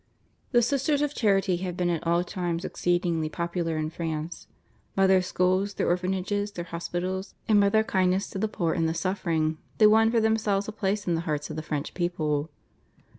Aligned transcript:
The 0.51 0.63
Sisters 0.63 1.03
of 1.03 1.13
Charity 1.13 1.57
have 1.57 1.77
been 1.77 1.91
at 1.91 2.03
all 2.07 2.23
times 2.23 2.65
exceedingly 2.65 3.29
popular 3.29 3.77
in 3.77 3.91
France. 3.91 4.47
By 4.95 5.05
their 5.05 5.21
schools, 5.21 5.75
their 5.75 5.87
orphanages, 5.87 6.53
their 6.53 6.65
hospitals, 6.65 7.35
and 7.47 7.61
by 7.61 7.69
their 7.69 7.83
kindness 7.83 8.27
to 8.31 8.39
the 8.39 8.47
poor 8.47 8.73
and 8.73 8.89
the 8.89 8.95
suffering 8.95 9.59
they 9.77 9.85
won 9.85 10.09
for 10.09 10.19
themselves 10.19 10.67
a 10.67 10.71
place 10.71 11.05
in 11.05 11.13
the 11.13 11.21
hearts 11.29 11.51
of 11.51 11.55
the 11.55 11.61
French 11.61 11.93
people. 11.93 12.49